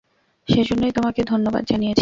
সেজন্যই 0.47 0.93
তোমাকে 0.97 1.21
ধন্যবাদ 1.23 1.63
জানিয়েছি! 1.65 1.89